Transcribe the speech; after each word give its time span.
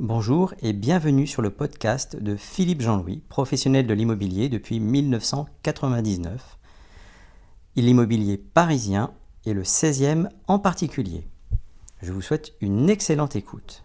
Bonjour 0.00 0.54
et 0.60 0.72
bienvenue 0.72 1.24
sur 1.24 1.40
le 1.40 1.50
podcast 1.50 2.20
de 2.20 2.34
Philippe 2.34 2.80
Jean-Louis, 2.80 3.22
professionnel 3.28 3.86
de 3.86 3.94
l'immobilier 3.94 4.48
depuis 4.48 4.80
1999. 4.80 6.58
L'immobilier 7.76 8.36
parisien 8.36 9.12
et 9.46 9.52
le 9.52 9.62
16e 9.62 10.30
en 10.48 10.58
particulier. 10.58 11.28
Je 12.02 12.10
vous 12.10 12.22
souhaite 12.22 12.54
une 12.60 12.90
excellente 12.90 13.36
écoute. 13.36 13.84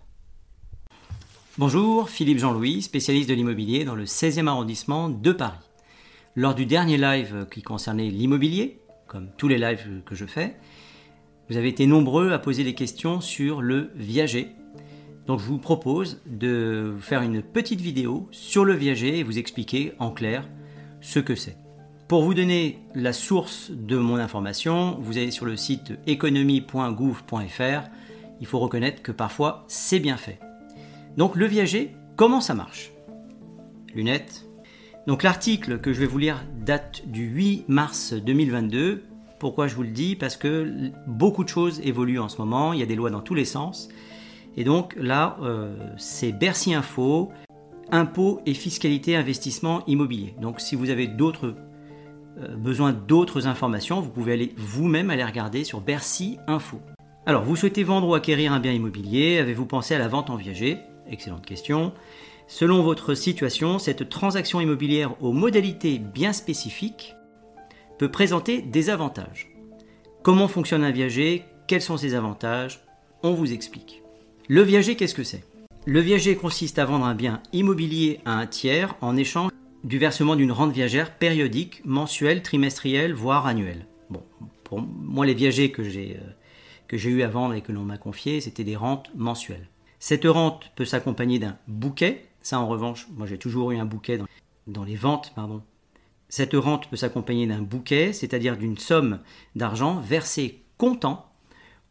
Bonjour, 1.60 2.10
Philippe 2.10 2.40
Jean-Louis, 2.40 2.82
spécialiste 2.82 3.30
de 3.30 3.36
l'immobilier 3.36 3.86
dans 3.86 3.94
le 3.94 4.06
16e 4.06 4.48
arrondissement 4.48 5.10
de 5.10 5.32
Paris. 5.32 5.60
Lors 6.36 6.56
du 6.56 6.66
dernier 6.66 6.98
live 6.98 7.46
qui 7.52 7.62
concernait 7.62 8.10
l'immobilier, 8.10 8.80
comme 9.06 9.30
tous 9.38 9.48
les 9.48 9.60
lives 9.60 10.02
que 10.08 10.16
je 10.16 10.26
fais, 10.26 10.56
vous 11.52 11.58
avez 11.58 11.68
été 11.68 11.86
nombreux 11.86 12.32
à 12.32 12.40
poser 12.40 12.64
des 12.64 12.74
questions 12.74 13.22
sur 13.22 13.62
le 13.62 13.92
viager 13.94 14.56
donc 15.30 15.40
je 15.42 15.46
vous 15.46 15.60
propose 15.60 16.24
de 16.26 16.96
faire 17.00 17.22
une 17.22 17.44
petite 17.44 17.82
vidéo 17.82 18.28
sur 18.32 18.66
le 18.66 18.74
viager 18.74 19.20
et 19.20 19.24
vous 19.24 19.38
expliquer 19.38 19.94
en 20.00 20.10
clair 20.10 20.50
ce 21.02 21.20
que 21.20 21.36
c'est. 21.36 21.56
Pour 22.08 22.24
vous 22.24 22.34
donner 22.34 22.80
la 22.96 23.14
source 23.14 23.70
de 23.70 23.96
mon 23.96 24.16
information, 24.16 24.98
vous 25.00 25.20
allez 25.20 25.30
sur 25.30 25.46
le 25.46 25.56
site 25.56 25.94
économie.gouv.fr. 26.08 27.90
Il 28.42 28.48
faut 28.48 28.58
reconnaître 28.58 29.04
que 29.04 29.12
parfois 29.12 29.66
c'est 29.68 30.00
bien 30.00 30.18
fait. 30.18 30.40
Donc 31.16 31.36
le 31.36 31.46
viager, 31.46 31.94
comment 32.16 32.42
ça 32.42 32.56
marche? 32.56 32.90
Lunettes. 33.94 34.48
Donc 35.06 35.22
l'article 35.22 35.78
que 35.78 35.94
je 35.94 36.00
vais 36.00 36.08
vous 36.08 36.18
lire 36.18 36.44
date 36.66 37.04
du 37.06 37.28
8 37.28 37.66
mars 37.68 38.14
2022. 38.14 39.04
Pourquoi 39.38 39.68
je 39.68 39.76
vous 39.76 39.84
le 39.84 39.90
dis? 39.90 40.16
Parce 40.16 40.38
que 40.38 40.90
beaucoup 41.06 41.44
de 41.44 41.50
choses 41.50 41.82
évoluent 41.82 42.20
en 42.20 42.30
ce 42.30 42.40
moment, 42.40 42.74
il 42.74 42.80
y 42.80 42.84
a 42.84 42.88
des 42.88 42.96
lois 42.96 43.12
dans 43.12 43.22
tous 43.22 43.36
les 43.36 43.46
sens. 43.46 43.90
Et 44.58 44.64
donc 44.64 44.96
là, 44.98 45.38
euh, 45.42 45.76
c'est 45.98 46.32
Bercy 46.32 46.74
Info, 46.74 47.32
impôts 47.92 48.42
et 48.46 48.54
fiscalité 48.54 49.16
investissement 49.16 49.84
immobilier. 49.88 50.36
Donc 50.42 50.60
si 50.60 50.76
vous 50.76 50.90
avez 50.90 51.08
d'autres 51.08 51.56
euh, 52.42 52.56
besoin 52.56 52.94
d'autres 52.94 53.48
informations, 53.48 54.02
vous 54.02 54.10
pouvez 54.10 54.34
aller 54.34 54.54
vous-même 54.58 55.10
aller 55.10 55.24
regarder 55.24 55.64
sur 55.64 55.82
Bercy 55.82 56.38
Info. 56.48 56.80
Alors, 57.26 57.44
vous 57.44 57.56
souhaitez 57.56 57.84
vendre 57.84 58.08
ou 58.08 58.16
acquérir 58.16 58.54
un 58.54 58.60
bien 58.60 58.72
immobilier 58.72 59.38
Avez-vous 59.40 59.66
pensé 59.66 59.94
à 59.94 60.00
la 60.00 60.08
vente 60.08 60.30
en 60.30 60.36
viager 60.36 60.78
Excellente 61.10 61.46
question. 61.46 61.94
Selon 62.48 62.82
votre 62.82 63.14
situation, 63.14 63.78
cette 63.78 64.10
transaction 64.10 64.62
immobilière 64.62 65.22
aux 65.22 65.34
modalités 65.34 66.00
bien 66.00 66.34
spécifiques 66.34 67.16
peut 68.00 68.10
présenter 68.10 68.62
des 68.62 68.90
avantages. 68.90 69.52
Comment 70.24 70.48
fonctionne 70.48 70.84
un 70.84 70.92
viager? 70.92 71.46
Quels 71.68 71.82
sont 71.82 71.98
ses 71.98 72.16
avantages? 72.16 72.82
On 73.22 73.34
vous 73.34 73.54
explique. 73.54 74.02
Le 74.52 74.64
viager, 74.64 74.96
qu'est-ce 74.96 75.14
que 75.14 75.24
c'est? 75.24 75.44
Le 75.86 76.00
viager 76.00 76.36
consiste 76.36 76.80
à 76.80 76.86
vendre 76.86 77.06
un 77.06 77.14
bien 77.14 77.44
immobilier 77.54 78.20
à 78.26 78.32
un 78.32 78.48
tiers 78.48 78.96
en 79.00 79.16
échange 79.16 79.52
du 79.84 80.00
versement 80.00 80.36
d'une 80.36 80.52
rente 80.52 80.72
viagère 80.72 81.16
périodique, 81.16 81.84
mensuelle, 81.86 82.42
trimestrielle, 82.42 83.14
voire 83.14 83.46
annuelle. 83.46 83.86
Bon, 84.10 84.24
pour 84.64 84.82
moi, 84.82 85.28
les 85.28 85.36
viagers 85.36 85.72
que 85.72 85.84
j'ai 85.84 86.18
euh, 86.92 86.98
eu 87.10 87.22
à 87.22 87.28
vendre 87.28 87.54
et 87.54 87.62
que 87.62 87.72
l'on 87.72 87.84
m'a 87.84 88.00
confié, 88.00 88.42
c'était 88.42 88.64
des 88.64 88.76
rentes 88.76 89.12
mensuelles. 89.14 89.68
Cette 90.00 90.26
rente 90.26 90.72
peut 90.76 90.84
s'accompagner 90.84 91.38
d'un 91.38 91.56
bouquet. 91.68 92.26
Ça, 92.42 92.60
en 92.60 92.68
revanche, 92.68 93.08
moi 93.16 93.28
j'ai 93.28 93.38
toujours 93.38 93.70
eu 93.70 93.78
un 93.78 93.86
bouquet 93.86 94.18
dans, 94.18 94.26
dans 94.66 94.84
les 94.84 94.96
ventes, 94.96 95.32
pardon. 95.36 95.62
Cette 96.28 96.56
rente 96.56 96.90
peut 96.90 96.98
s'accompagner 96.98 97.46
d'un 97.46 97.62
bouquet, 97.62 98.14
c'est-à-dire 98.14 98.58
d'une 98.58 98.80
somme 98.80 99.20
d'argent 99.56 100.00
versée 100.00 100.64
comptant 100.80 101.32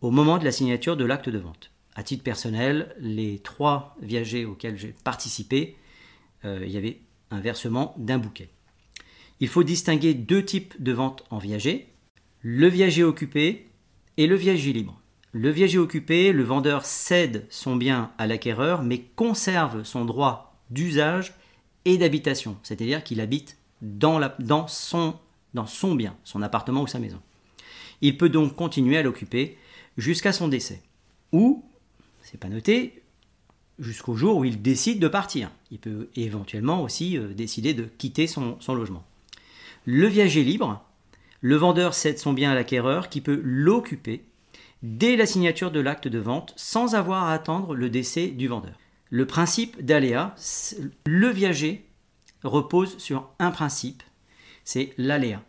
au 0.00 0.10
moment 0.10 0.38
de 0.38 0.44
la 0.44 0.50
signature 0.50 0.96
de 0.96 1.04
l'acte 1.04 1.28
de 1.28 1.38
vente. 1.38 1.70
À 1.98 2.04
titre 2.04 2.22
personnel, 2.22 2.94
les 3.00 3.40
trois 3.40 3.96
viagers 4.00 4.44
auxquels 4.44 4.78
j'ai 4.78 4.94
participé, 5.02 5.74
euh, 6.44 6.62
il 6.64 6.70
y 6.70 6.76
avait 6.76 7.00
un 7.32 7.40
versement 7.40 7.96
d'un 7.98 8.18
bouquet. 8.18 8.50
Il 9.40 9.48
faut 9.48 9.64
distinguer 9.64 10.14
deux 10.14 10.44
types 10.44 10.80
de 10.80 10.92
ventes 10.92 11.24
en 11.30 11.38
viager, 11.38 11.88
le 12.40 12.68
viager 12.68 13.02
occupé 13.02 13.66
et 14.16 14.28
le 14.28 14.36
viager 14.36 14.72
libre. 14.72 15.00
Le 15.32 15.50
viager 15.50 15.78
occupé, 15.78 16.30
le 16.30 16.44
vendeur 16.44 16.84
cède 16.84 17.46
son 17.50 17.74
bien 17.74 18.12
à 18.16 18.28
l'acquéreur 18.28 18.84
mais 18.84 19.00
conserve 19.16 19.82
son 19.82 20.04
droit 20.04 20.56
d'usage 20.70 21.34
et 21.84 21.98
d'habitation, 21.98 22.58
c'est-à-dire 22.62 23.02
qu'il 23.02 23.20
habite 23.20 23.58
dans, 23.82 24.20
son, 24.68 25.16
dans 25.52 25.66
son 25.66 25.96
bien, 25.96 26.16
son 26.22 26.42
appartement 26.42 26.82
ou 26.82 26.86
sa 26.86 27.00
maison. 27.00 27.20
Il 28.02 28.16
peut 28.16 28.28
donc 28.28 28.54
continuer 28.54 28.98
à 28.98 29.02
l'occuper 29.02 29.58
jusqu'à 29.96 30.32
son 30.32 30.46
décès. 30.46 30.80
Ou 31.32 31.64
c'est 32.30 32.38
pas 32.38 32.48
noté, 32.48 33.02
jusqu'au 33.78 34.14
jour 34.14 34.36
où 34.36 34.44
il 34.44 34.60
décide 34.60 34.98
de 34.98 35.08
partir. 35.08 35.50
Il 35.70 35.78
peut 35.78 36.10
éventuellement 36.14 36.82
aussi 36.82 37.16
euh, 37.16 37.32
décider 37.32 37.72
de 37.72 37.84
quitter 37.84 38.26
son, 38.26 38.58
logement. 38.68 39.02
Le 39.86 40.06
viager 40.08 40.44
libre, 40.44 40.84
le 41.40 41.56
vendeur 41.56 41.94
cède 41.94 42.18
son 42.18 42.34
bien 42.34 42.50
à 42.50 42.54
l'acquéreur 42.54 43.08
qui 43.08 43.22
peut 43.22 43.40
l'occuper 43.42 44.24
dès 44.82 45.16
la 45.16 45.24
signature 45.24 45.70
de 45.70 45.80
l'acte 45.80 46.06
de 46.06 46.18
vente 46.18 46.52
sans 46.56 46.94
avoir 46.94 47.24
à 47.24 47.32
attendre 47.32 47.74
le 47.74 47.88
décès 47.88 48.26
du 48.26 48.46
vendeur. 48.46 48.78
Le 49.08 49.26
principe 49.26 49.82
d'aléa, 49.82 50.34
le 51.06 51.28
viager 51.28 51.86
repose 52.44 52.98
sur 52.98 53.30
un 53.38 53.50
principe, 53.50 54.02
c'est 54.64 54.92
l'aléa. 54.98 55.42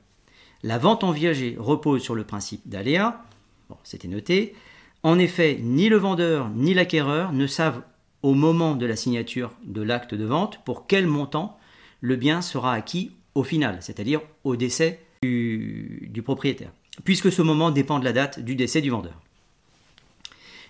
La 0.64 0.78
vente 0.78 1.04
en 1.04 1.12
viager 1.12 1.58
repose 1.60 2.02
sur 2.02 2.16
le 2.16 2.24
principe 2.24 2.62
d'aléa, 2.66 3.22
bon, 3.68 3.78
c'était 3.84 4.08
noté, 4.08 4.56
en 5.04 5.18
effet, 5.18 5.60
ni 5.62 5.90
le 5.90 5.98
vendeur 5.98 6.50
ni 6.50 6.74
l'acquéreur 6.74 7.32
ne 7.32 7.48
savent 7.48 7.82
au 8.22 8.34
moment 8.34 8.76
de 8.76 8.86
la 8.86 8.96
signature 8.96 9.52
de 9.64 9.82
l'acte 9.82 10.14
de 10.14 10.26
vente 10.26 10.60
pour 10.66 10.88
quel 10.88 11.08
montant 11.08 11.58
le 12.02 12.16
bien 12.16 12.42
sera 12.42 12.74
acquis 12.74 13.12
au 13.36 13.44
final, 13.44 13.78
c'est-à-dire 13.82 14.22
au 14.44 14.56
décès 14.56 15.00
du, 15.22 16.22
propriétaire, 16.24 16.72
puisque 17.04 17.32
ce 17.32 17.42
moment 17.42 17.72
dépend 17.72 18.00
de 18.00 18.06
la 18.06 18.14
date 18.14 18.40
du 18.40 18.56
décès 18.56 18.82
du 18.82 18.90
vendeur. 18.90 19.22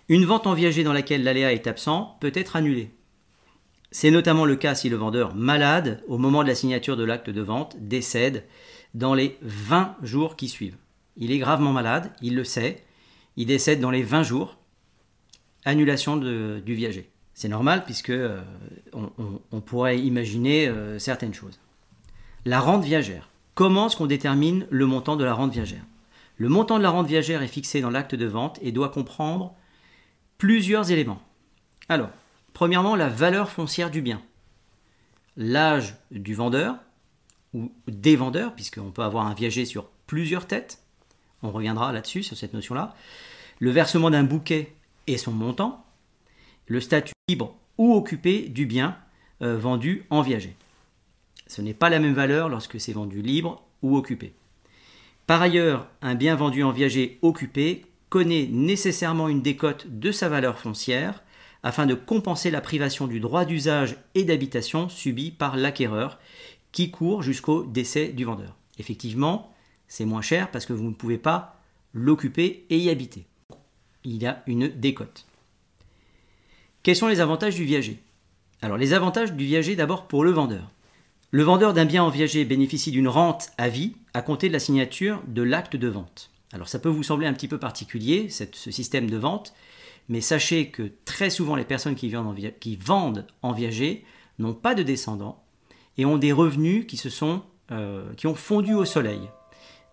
Une 0.09 0.25
vente 0.25 0.47
en 0.47 0.53
viager 0.53 0.83
dans 0.83 0.93
laquelle 0.93 1.23
l'aléa 1.23 1.53
est 1.53 1.67
absent 1.67 2.17
peut 2.19 2.31
être 2.33 2.55
annulée. 2.55 2.91
C'est 3.91 4.11
notamment 4.11 4.45
le 4.45 4.55
cas 4.55 4.75
si 4.75 4.89
le 4.89 4.95
vendeur 4.95 5.33
malade, 5.35 6.03
au 6.07 6.17
moment 6.19 6.43
de 6.43 6.47
la 6.47 6.55
signature 6.55 6.97
de 6.97 7.03
l'acte 7.03 7.29
de 7.29 7.41
vente, 7.41 7.75
décède 7.79 8.45
dans 8.93 9.13
les 9.13 9.37
20 9.41 9.95
jours 10.03 10.35
qui 10.35 10.47
suivent. 10.47 10.77
Il 11.17 11.31
est 11.31 11.39
gravement 11.39 11.71
malade, 11.71 12.11
il 12.21 12.35
le 12.35 12.43
sait, 12.43 12.83
il 13.39 13.45
décède 13.45 13.79
dans 13.79 13.89
les 13.89 14.03
20 14.03 14.21
jours. 14.23 14.57
Annulation 15.63 16.17
du 16.17 16.75
viager. 16.75 17.09
C'est 17.33 17.47
normal 17.47 17.85
puisque 17.85 18.09
euh, 18.09 18.41
on, 18.93 19.61
pourrait 19.61 19.97
imaginer 19.97 20.67
euh, 20.67 20.99
certaines 20.99 21.33
choses. 21.33 21.57
La 22.43 22.59
rente 22.59 22.83
viagère. 22.83 23.29
Comment 23.55 23.87
est-ce 23.87 23.95
qu'on 23.95 24.07
détermine 24.07 24.67
le 24.69 24.85
montant 24.85 25.15
de 25.15 25.23
la 25.23 25.33
rente 25.33 25.53
viagère? 25.53 25.83
Le 26.35 26.49
montant 26.49 26.77
de 26.77 26.83
la 26.83 26.89
rente 26.89 27.07
viagère 27.07 27.41
est 27.41 27.47
fixé 27.47 27.79
dans 27.79 27.89
l'acte 27.89 28.13
de 28.13 28.25
vente 28.25 28.59
et 28.61 28.73
doit 28.73 28.89
comprendre 28.89 29.55
plusieurs 30.37 30.91
éléments. 30.91 31.21
Alors, 31.87 32.09
premièrement, 32.51 32.97
la 32.97 33.07
valeur 33.07 33.49
foncière 33.49 33.89
du 33.89 34.01
bien. 34.01 34.21
L'âge 35.37 35.95
du 36.11 36.33
vendeur 36.33 36.75
ou 37.53 37.71
des 37.87 38.17
vendeurs, 38.17 38.53
puisqu'on 38.53 38.91
peut 38.91 39.03
avoir 39.03 39.27
un 39.27 39.33
viager 39.33 39.63
sur 39.63 39.89
plusieurs 40.07 40.45
têtes. 40.45 40.83
On 41.41 41.51
reviendra 41.51 41.93
là-dessus, 41.93 42.23
sur 42.23 42.35
cette 42.35 42.53
notion-là 42.53 42.95
le 43.59 43.71
versement 43.71 44.09
d'un 44.09 44.23
bouquet 44.23 44.73
et 45.07 45.17
son 45.17 45.31
montant, 45.31 45.85
le 46.67 46.79
statut 46.81 47.13
libre 47.27 47.55
ou 47.77 47.93
occupé 47.93 48.49
du 48.49 48.65
bien 48.65 48.97
euh, 49.41 49.57
vendu 49.57 50.05
en 50.09 50.21
viager. 50.21 50.55
Ce 51.47 51.61
n'est 51.61 51.73
pas 51.73 51.89
la 51.89 51.99
même 51.99 52.13
valeur 52.13 52.49
lorsque 52.49 52.79
c'est 52.79 52.93
vendu 52.93 53.21
libre 53.21 53.63
ou 53.81 53.97
occupé. 53.97 54.33
Par 55.27 55.41
ailleurs, 55.41 55.87
un 56.01 56.15
bien 56.15 56.35
vendu 56.35 56.63
en 56.63 56.71
viager 56.71 57.19
occupé 57.21 57.85
connaît 58.09 58.47
nécessairement 58.51 59.29
une 59.29 59.41
décote 59.41 59.87
de 59.87 60.11
sa 60.11 60.29
valeur 60.29 60.57
foncière 60.57 61.23
afin 61.61 61.85
de 61.85 61.93
compenser 61.93 62.49
la 62.51 62.61
privation 62.61 63.07
du 63.07 63.19
droit 63.19 63.45
d'usage 63.45 63.97
et 64.15 64.23
d'habitation 64.23 64.89
subie 64.89 65.31
par 65.31 65.57
l'acquéreur 65.57 66.19
qui 66.71 66.91
court 66.91 67.21
jusqu'au 67.21 67.63
décès 67.63 68.07
du 68.09 68.25
vendeur. 68.25 68.55
Effectivement, 68.77 69.53
c'est 69.87 70.05
moins 70.05 70.21
cher 70.21 70.51
parce 70.51 70.65
que 70.65 70.73
vous 70.73 70.89
ne 70.89 70.93
pouvez 70.93 71.17
pas 71.17 71.61
l'occuper 71.93 72.65
et 72.69 72.77
y 72.77 72.89
habiter 72.89 73.28
il 74.09 74.21
y 74.21 74.25
a 74.25 74.41
une 74.47 74.67
décote. 74.67 75.25
Quels 76.81 76.95
sont 76.95 77.07
les 77.07 77.21
avantages 77.21 77.55
du 77.55 77.63
viager? 77.63 78.01
Alors 78.61 78.77
les 78.77 78.93
avantages 78.93 79.33
du 79.33 79.45
viager 79.45 79.75
d'abord 79.75 80.07
pour 80.07 80.23
le 80.23 80.31
vendeur. 80.31 80.71
Le 81.31 81.43
vendeur 81.43 81.73
d'un 81.73 81.85
bien 81.85 82.03
en 82.03 82.09
viager 82.09 82.43
bénéficie 82.43 82.89
d'une 82.89 83.07
rente 83.07 83.49
à 83.59 83.69
vie 83.69 83.93
à 84.15 84.23
compter 84.23 84.47
de 84.47 84.53
la 84.53 84.59
signature 84.59 85.21
de 85.27 85.43
l'acte 85.43 85.75
de 85.75 85.87
vente. 85.87 86.31
Alors 86.53 86.67
ça 86.67 86.79
peut 86.79 86.89
vous 86.89 87.03
sembler 87.03 87.27
un 87.27 87.33
petit 87.33 87.47
peu 87.47 87.59
particulier, 87.59 88.29
ce 88.29 88.71
système 88.71 89.09
de 89.09 89.17
vente, 89.17 89.53
mais 90.09 90.21
sachez 90.21 90.71
que 90.71 90.91
très 91.05 91.29
souvent 91.29 91.55
les 91.55 91.63
personnes 91.63 91.93
qui, 91.93 92.09
vendent 92.09 93.27
en 93.43 93.53
viager 93.53 94.03
n'ont 94.39 94.55
pas 94.55 94.73
de 94.73 94.81
descendants 94.81 95.43
et 95.99 96.05
ont 96.05 96.17
des 96.17 96.31
revenus 96.31 96.87
qui, 96.87 96.97
se 96.97 97.11
sont, 97.11 97.43
euh, 97.71 98.11
qui 98.15 98.25
ont 98.25 98.33
fondu 98.33 98.73
au 98.73 98.85
soleil. 98.85 99.21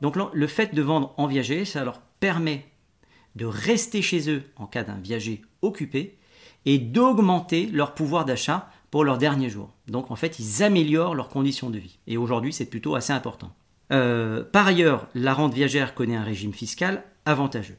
Donc 0.01 0.17
le 0.17 0.47
fait 0.47 0.75
de 0.75 0.81
vendre 0.81 1.13
en 1.19 1.27
viager, 1.27 1.67
ça 1.67 1.85
leur 1.85 2.01
permet 2.19 2.65
de 3.37 3.47
rester 3.47 4.03
chez 4.03 4.31
eux 4.31 4.43
en 4.57 4.67
cas 4.67 4.83
d'un 4.83 4.99
viager 4.99 5.43
occupé 5.63 6.19
et 6.65 6.79
d'augmenter 6.79 7.67
leur 7.67 7.95
pouvoir 7.95 8.25
d'achat 8.25 8.69
pour 8.91 9.05
leurs 9.05 9.19
derniers 9.19 9.51
jours. 9.51 9.71
Donc 9.89 10.11
en 10.11 10.17
fait, 10.17 10.39
ils 10.39 10.63
améliorent 10.63 11.15
leurs 11.15 11.29
conditions 11.29 11.71
de 11.71 11.79
vie. 11.79 11.99
Et 12.07 12.17
aujourd'hui, 12.17 12.53
c'est 12.53 12.67
plutôt 12.67 12.95
assez 12.95 13.13
important. 13.13 13.53
Euh, 13.93 14.43
par 14.43 14.67
ailleurs, 14.67 15.07
la 15.15 15.33
rente 15.33 15.55
viagère 15.55 15.95
connaît 15.95 16.17
un 16.17 16.25
régime 16.25 16.53
fiscal 16.53 17.05
avantageux. 17.25 17.77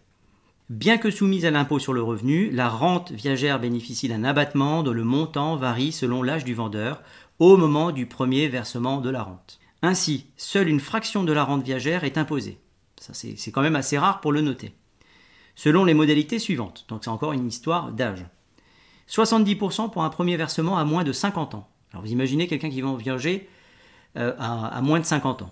Bien 0.69 0.97
que 0.97 1.11
soumise 1.11 1.45
à 1.45 1.51
l'impôt 1.51 1.79
sur 1.79 1.93
le 1.93 2.03
revenu, 2.03 2.49
la 2.51 2.69
rente 2.69 3.11
viagère 3.11 3.59
bénéficie 3.59 4.09
d'un 4.09 4.23
abattement 4.23 4.83
dont 4.83 4.91
le 4.91 5.03
montant 5.03 5.55
varie 5.55 5.91
selon 5.91 6.23
l'âge 6.23 6.43
du 6.43 6.53
vendeur 6.53 7.01
au 7.39 7.55
moment 7.55 7.91
du 7.91 8.05
premier 8.05 8.47
versement 8.47 8.99
de 8.99 9.09
la 9.09 9.23
rente. 9.23 9.59
Ainsi, 9.81 10.27
seule 10.35 10.67
une 10.67 10.79
fraction 10.79 11.23
de 11.23 11.31
la 11.31 11.43
rente 11.43 11.63
viagère 11.63 12.03
est 12.03 12.17
imposée. 12.17 12.59
Ça, 12.99 13.13
c'est 13.13 13.51
quand 13.51 13.61
même 13.61 13.75
assez 13.75 13.97
rare 13.97 14.21
pour 14.21 14.31
le 14.31 14.41
noter. 14.41 14.73
Selon 15.57 15.85
les 15.85 15.95
modalités 15.95 16.37
suivantes. 16.37 16.85
Donc, 16.87 17.03
c'est 17.03 17.09
encore 17.09 17.33
une 17.33 17.47
histoire 17.47 17.91
d'âge. 17.91 18.23
70% 19.09 19.89
pour 19.89 20.03
un 20.03 20.09
premier 20.09 20.37
versement 20.37 20.77
à 20.77 20.85
moins 20.85 21.03
de 21.03 21.11
50 21.11 21.55
ans. 21.55 21.67
Alors, 21.91 22.05
vous 22.05 22.11
imaginez 22.11 22.47
quelqu'un 22.47 22.69
qui 22.69 22.81
va 22.81 22.95
viager 22.95 23.49
euh, 24.17 24.35
à, 24.37 24.79
moins 24.81 24.99
de 24.99 25.05
50 25.05 25.41
ans. 25.41 25.51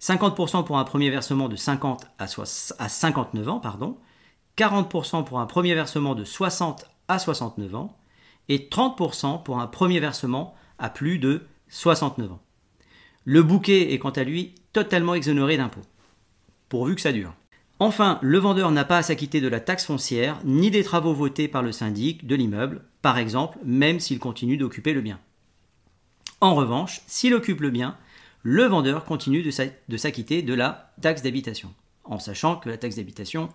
50% 0.00 0.64
pour 0.64 0.78
un 0.78 0.84
premier 0.84 1.10
versement 1.10 1.48
de 1.48 1.56
50 1.56 2.06
à, 2.20 2.28
59 2.28 3.48
ans, 3.48 3.58
pardon. 3.58 3.98
40% 4.56 5.24
pour 5.24 5.40
un 5.40 5.46
premier 5.46 5.74
versement 5.74 6.14
de 6.14 6.24
60 6.24 6.88
à 7.08 7.18
69 7.18 7.74
ans. 7.74 7.98
Et 8.48 8.68
30% 8.70 9.42
pour 9.42 9.58
un 9.58 9.66
premier 9.66 9.98
versement 9.98 10.54
à 10.78 10.88
plus 10.88 11.18
de 11.18 11.42
69 11.68 12.30
ans. 12.30 12.40
Le 13.24 13.42
bouquet 13.42 13.92
est 13.92 13.98
quant 13.98 14.10
à 14.10 14.22
lui 14.22 14.54
totalement 14.72 15.14
exonéré 15.14 15.56
d'impôts, 15.56 15.82
pourvu 16.68 16.94
que 16.94 17.00
ça 17.00 17.12
dure. 17.12 17.34
Enfin, 17.82 18.18
le 18.20 18.38
vendeur 18.38 18.70
n'a 18.72 18.84
pas 18.84 18.98
à 18.98 19.02
s'acquitter 19.02 19.40
de 19.40 19.48
la 19.48 19.58
taxe 19.58 19.86
foncière 19.86 20.38
ni 20.44 20.70
des 20.70 20.84
travaux 20.84 21.14
votés 21.14 21.48
par 21.48 21.62
le 21.62 21.72
syndic 21.72 22.26
de 22.26 22.34
l'immeuble, 22.34 22.84
par 23.00 23.16
exemple, 23.16 23.58
même 23.64 24.00
s'il 24.00 24.18
continue 24.18 24.58
d'occuper 24.58 24.92
le 24.92 25.00
bien. 25.00 25.18
En 26.42 26.54
revanche, 26.54 27.00
s'il 27.06 27.32
occupe 27.32 27.62
le 27.62 27.70
bien, 27.70 27.96
le 28.42 28.64
vendeur 28.64 29.06
continue 29.06 29.42
de 29.42 29.96
s'acquitter 29.96 30.42
de 30.42 30.52
la 30.52 30.92
taxe 31.00 31.22
d'habitation, 31.22 31.72
en 32.04 32.18
sachant 32.18 32.56
que 32.56 32.68
la 32.68 32.76
taxe 32.76 32.96
d'habitation, 32.96 33.48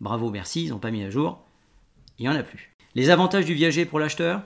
bravo 0.00 0.28
merci, 0.30 0.64
ils 0.64 0.70
n'ont 0.70 0.78
pas 0.78 0.90
mis 0.90 1.04
à 1.04 1.10
jour, 1.10 1.44
il 2.18 2.22
n'y 2.22 2.28
en 2.28 2.36
a 2.36 2.42
plus. 2.42 2.74
Les 2.96 3.10
avantages 3.10 3.44
du 3.44 3.54
viager 3.54 3.84
pour 3.84 4.00
l'acheteur? 4.00 4.42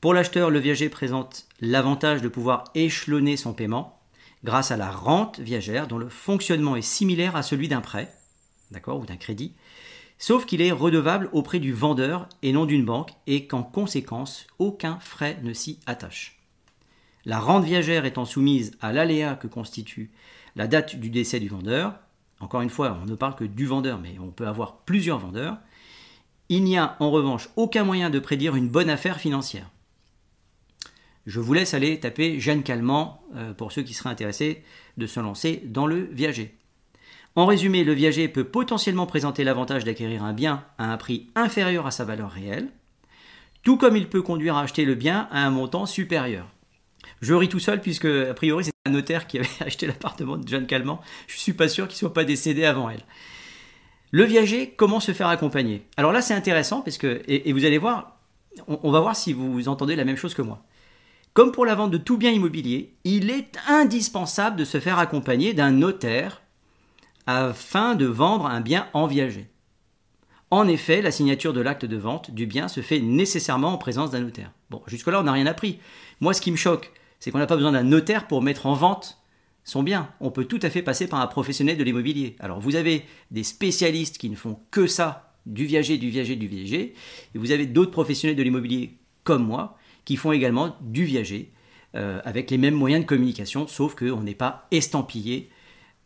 Pour 0.00 0.12
l'acheteur, 0.12 0.50
le 0.50 0.58
viager 0.58 0.88
présente 0.88 1.46
l'avantage 1.60 2.20
de 2.20 2.28
pouvoir 2.28 2.64
échelonner 2.74 3.36
son 3.36 3.54
paiement 3.54 4.00
grâce 4.42 4.72
à 4.72 4.76
la 4.76 4.90
rente 4.90 5.38
viagère 5.38 5.86
dont 5.86 5.98
le 5.98 6.08
fonctionnement 6.08 6.74
est 6.74 6.82
similaire 6.82 7.36
à 7.36 7.44
celui 7.44 7.68
d'un 7.68 7.80
prêt, 7.80 8.12
d'accord, 8.74 9.00
ou 9.00 9.06
d'un 9.06 9.16
crédit, 9.16 9.54
sauf 10.18 10.46
qu'il 10.46 10.60
est 10.60 10.72
redevable 10.72 11.28
auprès 11.32 11.58
du 11.58 11.72
vendeur 11.72 12.28
et 12.42 12.52
non 12.52 12.66
d'une 12.66 12.84
banque 12.84 13.12
et 13.26 13.46
qu'en 13.46 13.62
conséquence, 13.62 14.46
aucun 14.58 14.98
frais 15.00 15.38
ne 15.42 15.52
s'y 15.52 15.80
attache. 15.86 16.38
La 17.24 17.40
rente 17.40 17.64
viagère 17.64 18.04
étant 18.04 18.24
soumise 18.24 18.76
à 18.80 18.92
l'aléa 18.92 19.34
que 19.34 19.46
constitue 19.46 20.10
la 20.56 20.66
date 20.66 20.96
du 20.96 21.10
décès 21.10 21.40
du 21.40 21.48
vendeur, 21.48 21.94
encore 22.40 22.60
une 22.60 22.70
fois, 22.70 22.98
on 23.02 23.06
ne 23.06 23.14
parle 23.14 23.36
que 23.36 23.44
du 23.44 23.64
vendeur, 23.64 23.98
mais 23.98 24.16
on 24.20 24.30
peut 24.30 24.46
avoir 24.46 24.78
plusieurs 24.78 25.18
vendeurs, 25.18 25.56
il 26.50 26.62
n'y 26.64 26.76
a 26.76 26.96
en 27.00 27.10
revanche 27.10 27.48
aucun 27.56 27.84
moyen 27.84 28.10
de 28.10 28.18
prédire 28.18 28.54
une 28.54 28.68
bonne 28.68 28.90
affaire 28.90 29.18
financière 29.18 29.70
je 31.26 31.40
vous 31.40 31.54
laisse 31.54 31.74
aller 31.74 31.98
taper 31.98 32.38
Jeanne 32.40 32.62
Calment 32.62 33.22
euh, 33.34 33.54
pour 33.54 33.72
ceux 33.72 33.82
qui 33.82 33.94
seraient 33.94 34.10
intéressés 34.10 34.62
de 34.96 35.06
se 35.06 35.20
lancer 35.20 35.62
dans 35.64 35.86
le 35.86 36.08
viager. 36.12 36.54
En 37.36 37.46
résumé, 37.46 37.82
le 37.82 37.92
viager 37.92 38.28
peut 38.28 38.44
potentiellement 38.44 39.06
présenter 39.06 39.42
l'avantage 39.42 39.84
d'acquérir 39.84 40.22
un 40.22 40.32
bien 40.32 40.64
à 40.78 40.92
un 40.92 40.96
prix 40.96 41.30
inférieur 41.34 41.86
à 41.86 41.90
sa 41.90 42.04
valeur 42.04 42.30
réelle, 42.30 42.70
tout 43.64 43.76
comme 43.76 43.96
il 43.96 44.08
peut 44.08 44.22
conduire 44.22 44.56
à 44.56 44.62
acheter 44.62 44.84
le 44.84 44.94
bien 44.94 45.28
à 45.32 45.44
un 45.44 45.50
montant 45.50 45.86
supérieur. 45.86 46.46
Je 47.20 47.34
ris 47.34 47.48
tout 47.48 47.58
seul 47.58 47.80
puisque, 47.80 48.04
a 48.04 48.34
priori, 48.34 48.64
c'est 48.64 48.72
un 48.86 48.90
notaire 48.90 49.26
qui 49.26 49.38
avait 49.38 49.48
acheté 49.60 49.86
l'appartement 49.86 50.36
de 50.36 50.46
Jeanne 50.46 50.66
Calment. 50.66 51.00
Je 51.26 51.34
ne 51.34 51.40
suis 51.40 51.54
pas 51.54 51.68
sûr 51.68 51.88
qu'il 51.88 51.96
ne 51.96 51.98
soit 51.98 52.14
pas 52.14 52.24
décédé 52.24 52.64
avant 52.64 52.88
elle. 52.88 53.02
Le 54.12 54.22
viager, 54.24 54.70
comment 54.76 55.00
se 55.00 55.12
faire 55.12 55.26
accompagner? 55.26 55.88
Alors 55.96 56.12
là, 56.12 56.22
c'est 56.22 56.34
intéressant 56.34 56.82
parce 56.82 56.98
que, 56.98 57.22
et, 57.26 57.52
vous 57.52 57.64
allez 57.64 57.78
voir, 57.78 58.20
on 58.68 58.92
va 58.92 59.00
voir 59.00 59.16
si 59.16 59.32
vous 59.32 59.66
entendez 59.66 59.96
la 59.96 60.04
même 60.04 60.16
chose 60.16 60.34
que 60.34 60.42
moi. 60.42 60.62
Comme 61.32 61.50
pour 61.50 61.66
la 61.66 61.74
vente 61.74 61.90
de 61.90 61.98
tout 61.98 62.16
bien 62.16 62.30
immobilier, 62.30 62.94
il 63.02 63.28
est 63.28 63.58
indispensable 63.66 64.54
de 64.54 64.64
se 64.64 64.78
faire 64.78 65.00
accompagner 65.00 65.52
d'un 65.52 65.72
notaire 65.72 66.43
afin 67.26 67.94
de 67.94 68.06
vendre 68.06 68.46
un 68.46 68.60
bien 68.60 68.88
en 68.92 69.06
viager. 69.06 69.48
En 70.50 70.68
effet, 70.68 71.02
la 71.02 71.10
signature 71.10 71.52
de 71.52 71.60
l'acte 71.60 71.84
de 71.84 71.96
vente 71.96 72.30
du 72.30 72.46
bien 72.46 72.68
se 72.68 72.80
fait 72.80 73.00
nécessairement 73.00 73.72
en 73.72 73.78
présence 73.78 74.10
d'un 74.10 74.20
notaire. 74.20 74.52
Bon, 74.70 74.82
jusque-là, 74.86 75.20
on 75.20 75.24
n'a 75.24 75.32
rien 75.32 75.46
appris. 75.46 75.80
Moi, 76.20 76.32
ce 76.32 76.40
qui 76.40 76.52
me 76.52 76.56
choque, 76.56 76.92
c'est 77.18 77.30
qu'on 77.30 77.38
n'a 77.38 77.46
pas 77.46 77.56
besoin 77.56 77.72
d'un 77.72 77.82
notaire 77.82 78.26
pour 78.28 78.42
mettre 78.42 78.66
en 78.66 78.74
vente 78.74 79.18
son 79.64 79.82
bien. 79.82 80.10
On 80.20 80.30
peut 80.30 80.44
tout 80.44 80.60
à 80.62 80.70
fait 80.70 80.82
passer 80.82 81.08
par 81.08 81.20
un 81.20 81.26
professionnel 81.26 81.76
de 81.76 81.84
l'immobilier. 81.84 82.36
Alors, 82.38 82.60
vous 82.60 82.76
avez 82.76 83.04
des 83.30 83.42
spécialistes 83.42 84.18
qui 84.18 84.30
ne 84.30 84.36
font 84.36 84.60
que 84.70 84.86
ça, 84.86 85.34
du 85.46 85.64
viager, 85.64 85.98
du 85.98 86.10
viager, 86.10 86.36
du 86.36 86.46
viager, 86.46 86.94
et 87.34 87.38
vous 87.38 87.50
avez 87.50 87.66
d'autres 87.66 87.90
professionnels 87.90 88.36
de 88.36 88.42
l'immobilier 88.42 88.98
comme 89.24 89.44
moi, 89.44 89.76
qui 90.04 90.16
font 90.16 90.32
également 90.32 90.76
du 90.82 91.04
viager 91.04 91.52
euh, 91.94 92.20
avec 92.24 92.50
les 92.50 92.58
mêmes 92.58 92.74
moyens 92.74 93.02
de 93.02 93.08
communication, 93.08 93.66
sauf 93.66 93.94
qu'on 93.94 94.20
n'est 94.20 94.34
pas 94.34 94.66
estampillé 94.70 95.48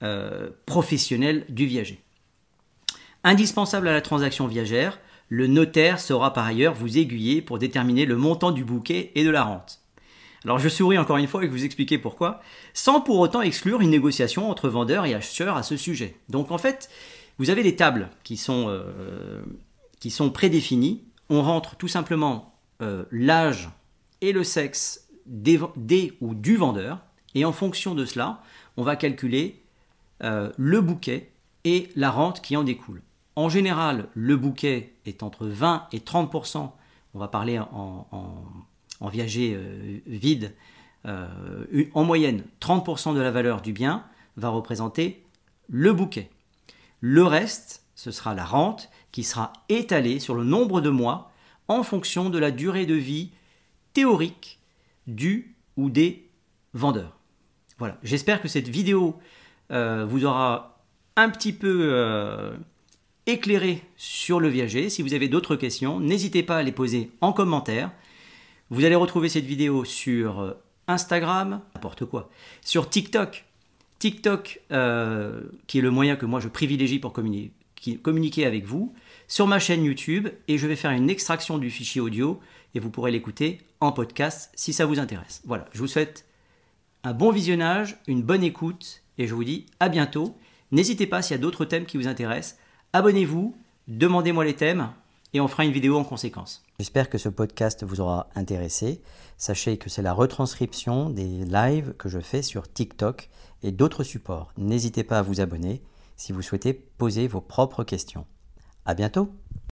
euh, 0.02 0.50
professionnel 0.66 1.44
du 1.48 1.66
viager. 1.66 2.02
Indispensable 3.24 3.88
à 3.88 3.92
la 3.92 4.00
transaction 4.00 4.46
viagère, 4.46 4.98
le 5.28 5.46
notaire 5.46 6.00
saura 6.00 6.32
par 6.32 6.46
ailleurs 6.46 6.74
vous 6.74 6.98
aiguiller 6.98 7.42
pour 7.42 7.58
déterminer 7.58 8.06
le 8.06 8.16
montant 8.16 8.50
du 8.50 8.64
bouquet 8.64 9.12
et 9.14 9.24
de 9.24 9.30
la 9.30 9.42
rente. 9.42 9.80
Alors 10.44 10.58
je 10.58 10.68
souris 10.68 10.98
encore 10.98 11.16
une 11.16 11.26
fois 11.26 11.44
et 11.44 11.48
vous 11.48 11.64
expliquer 11.64 11.98
pourquoi, 11.98 12.40
sans 12.72 13.00
pour 13.00 13.18
autant 13.18 13.42
exclure 13.42 13.80
une 13.80 13.90
négociation 13.90 14.48
entre 14.50 14.68
vendeur 14.68 15.04
et 15.04 15.14
acheteur 15.14 15.56
à 15.56 15.62
ce 15.62 15.76
sujet. 15.76 16.16
Donc 16.28 16.52
en 16.52 16.58
fait, 16.58 16.88
vous 17.38 17.50
avez 17.50 17.62
des 17.62 17.76
tables 17.76 18.08
qui 18.22 18.36
sont, 18.36 18.66
euh, 18.68 19.42
qui 20.00 20.10
sont 20.10 20.30
prédéfinies. 20.30 21.04
On 21.28 21.42
rentre 21.42 21.76
tout 21.76 21.88
simplement 21.88 22.54
l'âge 23.10 23.70
et 24.20 24.32
le 24.32 24.44
sexe 24.44 25.08
des, 25.26 25.60
ou 26.20 26.34
du 26.34 26.56
vendeur. 26.56 27.00
Et 27.34 27.44
en 27.44 27.52
fonction 27.52 27.94
de 27.94 28.04
cela, 28.04 28.42
on 28.76 28.82
va 28.82 28.96
calculer 28.96 29.62
euh, 30.22 30.50
le 30.56 30.80
bouquet 30.80 31.32
et 31.64 31.90
la 31.96 32.10
rente 32.10 32.40
qui 32.40 32.56
en 32.56 32.64
découle. 32.64 33.02
En 33.36 33.48
général, 33.48 34.08
le 34.14 34.36
bouquet 34.36 34.94
est 35.06 35.22
entre 35.22 35.46
20 35.46 35.86
et 35.92 35.98
30% 35.98 36.70
On 37.14 37.18
va 37.18 37.28
parler 37.28 37.58
en, 37.58 38.06
en, 39.00 39.08
viager 39.08 39.54
euh, 39.54 40.00
vide. 40.06 40.54
Euh, 41.06 41.28
en 41.94 42.04
moyenne, 42.04 42.42
30% 42.60 43.14
de 43.14 43.20
la 43.20 43.30
valeur 43.30 43.62
du 43.62 43.72
bien 43.72 44.04
va 44.36 44.48
représenter 44.48 45.24
le 45.68 45.92
bouquet. 45.92 46.30
Le 47.00 47.22
reste, 47.24 47.84
ce 47.94 48.10
sera 48.10 48.34
la 48.34 48.44
rente 48.44 48.90
qui 49.12 49.22
sera 49.22 49.52
étalée 49.68 50.18
sur 50.18 50.34
le 50.34 50.44
nombre 50.44 50.80
de 50.80 50.90
mois 50.90 51.30
en 51.68 51.82
fonction 51.82 52.30
de 52.30 52.38
la 52.38 52.50
durée 52.50 52.86
de 52.86 52.94
vie 52.94 53.30
théorique 53.92 54.58
du 55.06 55.54
ou 55.76 55.90
des 55.90 56.28
vendeurs. 56.74 57.18
Voilà, 57.78 57.98
j'espère 58.02 58.42
que 58.42 58.48
cette 58.48 58.68
vidéo 58.68 59.18
euh, 59.70 60.06
vous 60.06 60.24
aura 60.24 60.82
un 61.16 61.28
petit 61.30 61.52
peu 61.52 61.90
euh, 61.92 62.56
éclairé 63.26 63.82
sur 63.96 64.40
le 64.40 64.48
viager. 64.48 64.88
Si 64.88 65.02
vous 65.02 65.14
avez 65.14 65.28
d'autres 65.28 65.56
questions, 65.56 66.00
n'hésitez 66.00 66.42
pas 66.42 66.58
à 66.58 66.62
les 66.62 66.72
poser 66.72 67.10
en 67.20 67.32
commentaire. 67.32 67.90
Vous 68.70 68.84
allez 68.84 68.94
retrouver 68.94 69.28
cette 69.28 69.44
vidéo 69.44 69.84
sur 69.84 70.40
euh, 70.40 70.52
Instagram, 70.86 71.60
n'importe 71.74 72.04
quoi, 72.04 72.30
sur 72.62 72.88
TikTok. 72.88 73.44
TikTok, 73.98 74.60
qui 75.66 75.78
est 75.78 75.82
le 75.82 75.90
moyen 75.90 76.14
que 76.14 76.24
moi 76.24 76.38
je 76.38 76.46
privilégie 76.46 77.00
pour 77.00 77.12
communiquer 77.12 78.46
avec 78.46 78.64
vous, 78.64 78.94
sur 79.26 79.48
ma 79.48 79.58
chaîne 79.58 79.82
YouTube, 79.82 80.28
et 80.46 80.56
je 80.56 80.68
vais 80.68 80.76
faire 80.76 80.92
une 80.92 81.10
extraction 81.10 81.58
du 81.58 81.68
fichier 81.68 82.00
audio 82.00 82.38
et 82.76 82.78
vous 82.78 82.90
pourrez 82.90 83.10
l'écouter 83.10 83.58
en 83.80 83.90
podcast 83.90 84.52
si 84.54 84.72
ça 84.72 84.86
vous 84.86 85.00
intéresse. 85.00 85.42
Voilà, 85.46 85.64
je 85.72 85.80
vous 85.80 85.88
souhaite 85.88 86.26
un 87.02 87.12
bon 87.12 87.32
visionnage, 87.32 87.96
une 88.06 88.22
bonne 88.22 88.44
écoute 88.44 89.02
et 89.18 89.26
je 89.26 89.34
vous 89.34 89.44
dis 89.44 89.66
à 89.80 89.88
bientôt. 89.88 90.36
N'hésitez 90.70 91.06
pas 91.06 91.22
s'il 91.22 91.36
y 91.36 91.38
a 91.38 91.42
d'autres 91.42 91.64
thèmes 91.64 91.86
qui 91.86 91.96
vous 91.96 92.08
intéressent, 92.08 92.58
abonnez-vous, 92.92 93.56
demandez-moi 93.88 94.44
les 94.44 94.54
thèmes 94.54 94.90
et 95.34 95.40
on 95.40 95.48
fera 95.48 95.64
une 95.64 95.72
vidéo 95.72 95.96
en 95.96 96.04
conséquence. 96.04 96.64
J'espère 96.78 97.10
que 97.10 97.18
ce 97.18 97.28
podcast 97.28 97.84
vous 97.84 98.00
aura 98.00 98.28
intéressé. 98.34 99.02
Sachez 99.36 99.76
que 99.76 99.90
c'est 99.90 100.02
la 100.02 100.12
retranscription 100.12 101.10
des 101.10 101.44
lives 101.44 101.94
que 101.98 102.08
je 102.08 102.20
fais 102.20 102.42
sur 102.42 102.72
TikTok 102.72 103.28
et 103.62 103.72
d'autres 103.72 104.04
supports. 104.04 104.52
N'hésitez 104.56 105.04
pas 105.04 105.18
à 105.18 105.22
vous 105.22 105.40
abonner 105.40 105.82
si 106.16 106.32
vous 106.32 106.42
souhaitez 106.42 106.72
poser 106.72 107.28
vos 107.28 107.40
propres 107.40 107.84
questions. 107.84 108.26
À 108.84 108.94
bientôt! 108.94 109.30